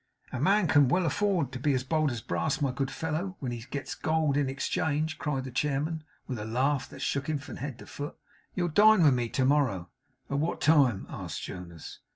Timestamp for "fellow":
2.89-3.35